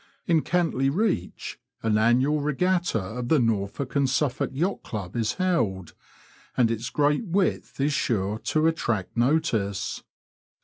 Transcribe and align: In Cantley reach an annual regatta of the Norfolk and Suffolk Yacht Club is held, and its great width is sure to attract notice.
In 0.25 0.41
Cantley 0.41 0.89
reach 0.89 1.59
an 1.83 1.95
annual 1.95 2.41
regatta 2.41 2.97
of 2.99 3.27
the 3.27 3.37
Norfolk 3.37 3.95
and 3.95 4.09
Suffolk 4.09 4.49
Yacht 4.51 4.81
Club 4.81 5.15
is 5.15 5.33
held, 5.33 5.93
and 6.57 6.71
its 6.71 6.89
great 6.89 7.27
width 7.27 7.79
is 7.79 7.93
sure 7.93 8.39
to 8.45 8.65
attract 8.65 9.15
notice. 9.15 10.01